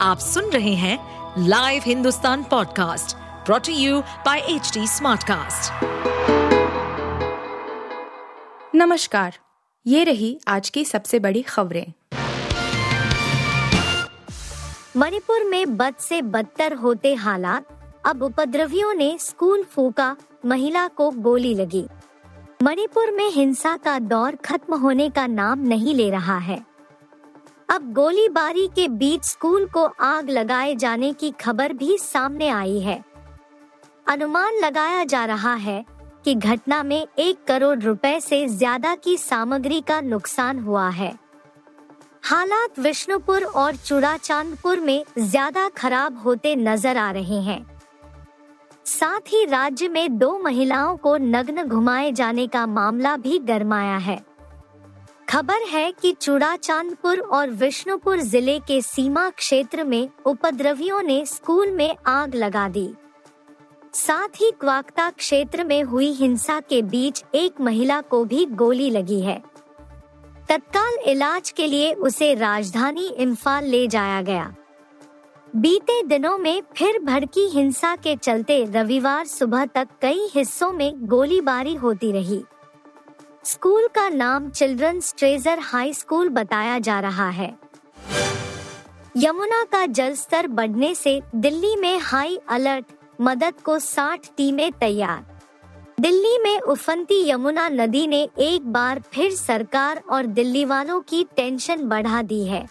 [0.00, 0.98] आप सुन रहे हैं
[1.48, 3.16] live Hindustan podcast
[3.46, 5.84] brought to you by H Smartcast.
[8.74, 9.34] नमस्कार
[9.86, 11.92] ये रही आज की सबसे बड़ी खबरें।
[14.96, 17.68] मणिपुर में बद से बदतर होते हालात
[18.06, 20.16] अब उपद्रवियों ने स्कूल फूका
[20.46, 21.86] महिला को गोली लगी।
[22.62, 26.75] मणिपुर में हिंसा का दौर खत्म होने का नाम नहीं ले रहा है।
[27.68, 33.02] अब गोलीबारी के बीच स्कूल को आग लगाए जाने की खबर भी सामने आई है।
[34.08, 35.84] अनुमान लगाया जा रहा है
[36.24, 41.12] कि घटना में एक करोड़ रुपए से ज़्यादा की सामग्री का नुकसान हुआ है।
[42.24, 47.64] हालात विष्णुपुर और चुड़ाचांदपुर में ज़्यादा खराब होते नज़र आ रहे हैं।
[48.86, 54.18] साथ ही राज्य में दो महिलाओं को नग्न घुमाए जाने का मामला भी गरमाया है।
[55.28, 61.96] खबर है कि चूड़ाचांदपुर और विष्णुपुर ज़िले के सीमा क्षेत्र में उपद्रवियों ने स्कूल में
[62.06, 62.88] आग लगा दी।
[63.94, 69.20] साथ ही क्वाकता क्षेत्र में हुई हिंसा के बीच एक महिला को भी गोली लगी
[69.20, 69.38] है।
[70.48, 74.54] तत्काल इलाज के लिए उसे राजधानी इम्फाल ले जाया गया।
[75.56, 81.74] बीते दिनों में फिर भड़की हिंसा के चलते रविवार सुबह तक कई हिस्सों में गोलीबारी
[81.74, 82.44] होती रही।
[83.46, 87.58] स्कूल का नाम चिल्ड्रंस ट्रेजर हाई स्कूल बताया जा रहा है।
[89.16, 92.84] यमुना का जल स्तर बढ़ने से दिल्ली में हाई अलर्ट,
[93.20, 95.24] मदद को 60 टीमें तैयार।
[96.00, 101.88] दिल्ली में उफनती यमुना नदी ने एक बार फिर सरकार और दिल्ली वालों की टेंशन
[101.88, 102.66] बढ़ा दी है।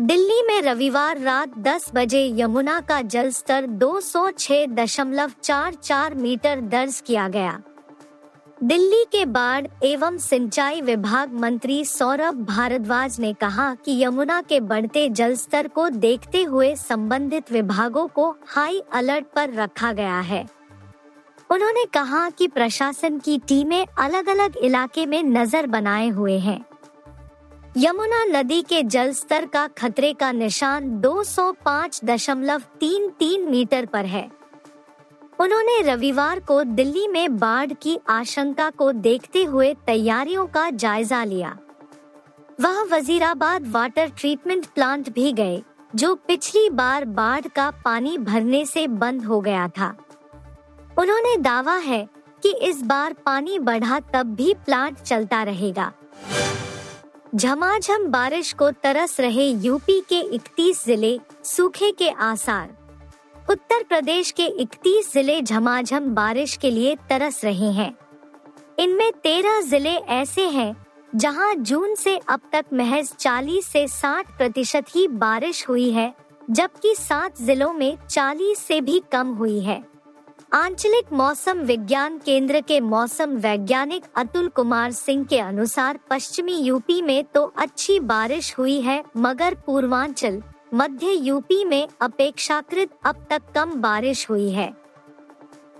[0.00, 7.62] दिल्ली में रविवार रात 10 बजे यमुना का जल स्तर 206.44 मीटर दर्ज किया गया।
[8.62, 15.08] दिल्ली के बाढ़ एवं सिंचाई विभाग मंत्री सौरभ भारद्वाज ने कहा कि यमुना के बढ़ते
[15.08, 20.48] जल स्तर को देखते हुए संबंधित विभागों को हाई अलर्ट पर रखा गया है।
[21.50, 26.64] उन्होंने कहा कि प्रशासन की टीमें अलग अलग इलाके में नज़र बनाए हुए हैं।
[27.76, 34.39] यमुना नदी के जल स्तर का खतरे का निशान 205.33 मीटर पर है।
[35.40, 41.56] उन्होंने रविवार को दिल्ली में बाढ़ की आशंका को देखते हुए तैयारियों का जायजा लिया।
[42.60, 45.62] वह वजीराबाद वाटर ट्रीटमेंट प्लांट भी गए,
[45.94, 49.94] जो पिछली बार बाढ़ का पानी भरने से बंद हो गया था।
[50.98, 52.08] उन्होंने दावा है
[52.42, 55.92] कि इस बार पानी बढ़ा तब भी प्लांट चलता रहेगा।
[57.34, 62.76] झमाझम बारिश को तरस रहे यूपी के 31 ज़िले सूखे के आसार।
[63.48, 67.92] उत्तर प्रदेश के 31 ज़िले झमाझम बारिश के लिए तरस रहे हैं।
[68.78, 70.74] इनमें 13 ज़िले ऐसे हैं
[71.14, 76.12] जहाँ जून से अब तक महज 40 से 60 प्रतिशत ही बारिश हुई है,
[76.50, 79.82] जबकि सात जिलों में 40 से भी कम हुई है।
[80.54, 87.24] आंचलिक मौसम विज्ञान केंद्र के मौसम वैज्ञानिक अतुल कुमार सिंह के अनुसार पश्चिमी यूपी में
[87.24, 90.42] तो अच्छी बारिश हुई है, मगर पूर्वांचल
[90.74, 94.72] मध्य यूपी में अपेक्षाकृत अब तक कम बारिश हुई है।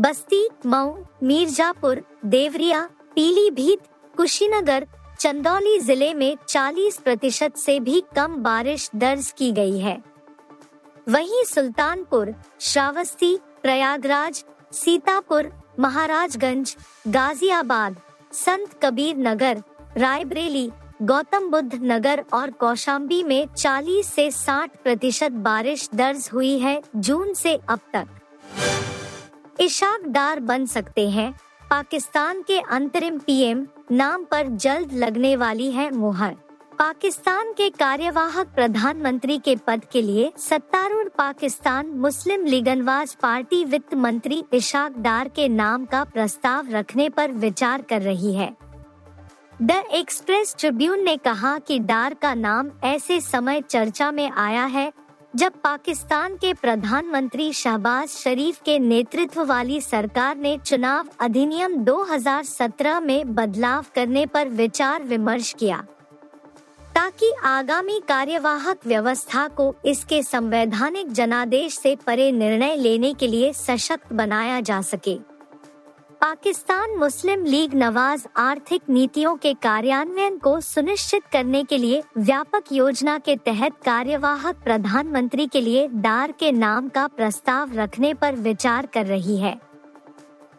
[0.00, 2.82] बस्ती, मऊ, मिर्जापुर, देवरिया,
[3.14, 3.80] पीलीभीत,
[4.16, 4.86] कुशीनगर,
[5.20, 9.96] चंदौली ज़िले में 40 प्रतिशत से भी कम बारिश दर्ज की गई है।
[11.08, 15.50] वहीं सुल्तानपुर, श्रावस्ती, प्रयागराज, सीतापुर,
[15.80, 16.76] महाराजगंज,
[17.08, 17.96] गाजियाबाद,
[18.32, 19.62] संत कबीर नगर
[19.96, 20.70] रायबरेली
[21.02, 27.34] गौतम बुद्ध नगर और कौशाम्बी में 40 से 60 प्रतिशत बारिश दर्ज हुई है जून
[27.34, 28.08] से अब तक।
[29.60, 31.32] इशाक डार बन सकते हैं।
[31.70, 36.36] पाकिस्तान के अंतरिम पीएम नाम पर जल्द लगने वाली है मुहर।
[36.78, 44.44] पाकिस्तान के कार्यवाहक प्रधानमंत्री के पद के लिए सत्तारूढ़ पाकिस्तान मुस्लिम लीगनवाज पार्टी वित्त मंत्री
[44.52, 48.67] इशाक डार के नाम का प्रस्ताव रखने पर विचार कर रही है।
[49.62, 54.92] द एक्सप्रेस ट्रिब्यून ने कहा कि डार का नाम ऐसे समय चर्चा में आया है,
[55.36, 63.34] जब पाकिस्तान के प्रधानमंत्री शहबाज शरीफ के नेतृत्व वाली सरकार ने चुनाव अधिनियम 2017 में
[63.34, 65.84] बदलाव करने पर विचार विमर्श किया।
[66.94, 74.12] ताकि आगामी कार्यवाहक व्यवस्था को इसके संवैधानिक जनादेश से परे निर्णय लेने के लिए सशक्त
[74.12, 75.37] बनाया जा सके।
[76.20, 83.18] पाकिस्तान मुस्लिम लीग नवाज़ आर्थिक नीतियों के कार्यान्वयन को सुनिश्चित करने के लिए व्यापक योजना
[83.18, 89.06] के तहत कार्यवाहक प्रधानमंत्री के लिए डार के नाम का प्रस्ताव रखने पर विचार कर
[89.06, 89.60] रही है।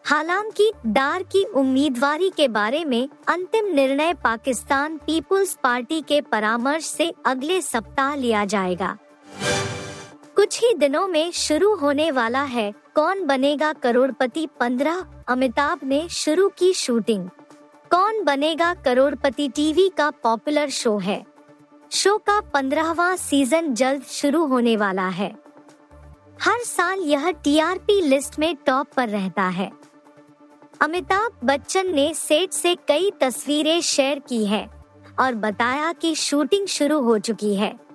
[0.06, 7.14] हालाँकि, डार की उम्मीदवारी के बारे में अंतिम निर्णय पाकिस्तान पीपुल्स पार्टी के परामर्श से
[7.26, 8.98] अगले सप्ताह लिया जाएगा।
[10.40, 15.06] कुछ ही दिनों में शुरू होने वाला है कौन बनेगा करोड़पति पंद्रह?
[15.28, 17.30] अमिताभ ने शुरू की शूटिंग।
[17.92, 21.26] कौन बनेगा करोड़पति टीवी का पॉपुलर शो है?
[21.92, 25.36] शो का पंद्रहवा सीज़न जल्द शुरू होने वाला है।
[26.42, 29.72] हर साल यह टीआरपी लिस्ट में टॉप पर रहता है।
[30.82, 34.70] अमिताभ बच्चन ने सेट से कई तस्वीरें शेयर की है
[35.20, 37.89] और बताया कि शूटिंग शुरू हो चुकी है।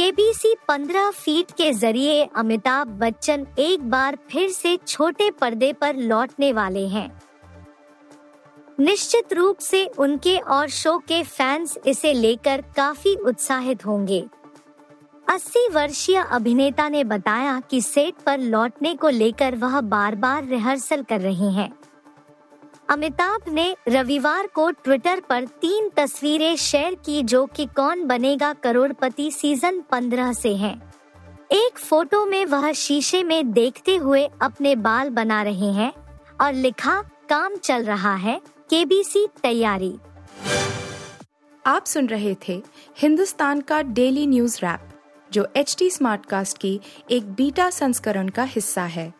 [0.00, 6.52] केबीसी 15 फीट के ज़रिए अमिताभ बच्चन एक बार फिर से छोटे पर्दे पर लौटने
[6.52, 7.20] वाले हैं।
[8.80, 14.24] निश्चित रूप से उनके और शो के फैंस इसे लेकर काफ़ी उत्साहित होंगे।
[15.28, 21.02] 80 वर्षीय अभिनेता ने बताया कि सेट पर लौटने को लेकर वह बार बार रिहर्सल
[21.02, 21.79] कर रहे हैं।
[22.90, 29.30] अमिताभ ने रविवार को ट्विटर पर तीन तस्वीरें शेयर की जो कि कौन बनेगा करोड़पति
[29.30, 30.74] सीज़न 15 से हैं।
[31.52, 35.92] एक फ़ोटो में वह शीशे में देखते हुए अपने बाल बना रहे हैं
[36.40, 38.40] और लिखा, काम चल रहा है,
[38.70, 39.94] केबीसी तैयारी
[41.66, 42.62] आप सुन रहे थे
[42.98, 44.88] हिंदुस्तान का डेली न्यूज़ रैप,
[45.32, 49.19] जो एच टी स्मार्टकास्ट की एक बीटा संस्करण का हिस्सा है